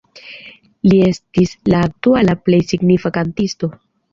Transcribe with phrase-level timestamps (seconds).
[0.89, 3.75] Li estis la aktuala plej signifa kantisto.